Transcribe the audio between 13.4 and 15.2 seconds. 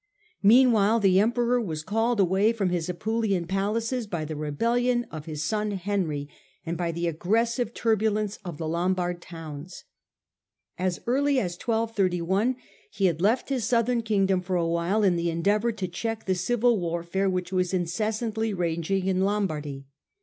his Southern Kingdom for a while in